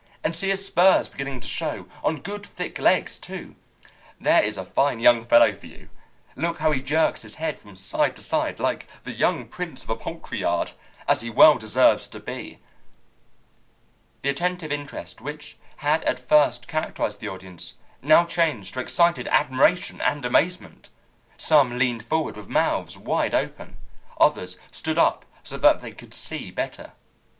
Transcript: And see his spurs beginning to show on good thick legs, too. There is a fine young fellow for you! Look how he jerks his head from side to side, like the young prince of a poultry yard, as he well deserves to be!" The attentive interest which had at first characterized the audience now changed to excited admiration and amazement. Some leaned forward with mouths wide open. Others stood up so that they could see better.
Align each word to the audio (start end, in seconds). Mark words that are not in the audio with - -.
And 0.23 0.35
see 0.35 0.49
his 0.49 0.65
spurs 0.65 1.07
beginning 1.09 1.41
to 1.41 1.47
show 1.47 1.85
on 2.03 2.21
good 2.23 2.43
thick 2.43 2.79
legs, 2.79 3.19
too. 3.19 3.55
There 4.19 4.41
is 4.41 4.57
a 4.57 4.65
fine 4.65 4.99
young 4.99 5.23
fellow 5.23 5.53
for 5.53 5.67
you! 5.67 5.89
Look 6.35 6.57
how 6.57 6.71
he 6.71 6.81
jerks 6.81 7.21
his 7.21 7.35
head 7.35 7.59
from 7.59 7.75
side 7.75 8.15
to 8.15 8.23
side, 8.23 8.59
like 8.59 8.87
the 9.03 9.11
young 9.11 9.45
prince 9.47 9.83
of 9.83 9.91
a 9.91 9.95
poultry 9.95 10.39
yard, 10.39 10.71
as 11.07 11.21
he 11.21 11.29
well 11.29 11.55
deserves 11.59 12.07
to 12.07 12.19
be!" 12.19 12.57
The 14.23 14.29
attentive 14.29 14.71
interest 14.71 15.21
which 15.21 15.55
had 15.77 16.03
at 16.05 16.19
first 16.19 16.67
characterized 16.67 17.19
the 17.19 17.29
audience 17.29 17.75
now 18.01 18.25
changed 18.25 18.73
to 18.73 18.79
excited 18.79 19.27
admiration 19.27 20.01
and 20.01 20.25
amazement. 20.25 20.89
Some 21.37 21.77
leaned 21.77 22.03
forward 22.03 22.37
with 22.37 22.49
mouths 22.49 22.97
wide 22.97 23.35
open. 23.35 23.77
Others 24.19 24.57
stood 24.71 24.97
up 24.97 25.25
so 25.43 25.57
that 25.59 25.79
they 25.81 25.91
could 25.91 26.15
see 26.15 26.49
better. 26.49 26.93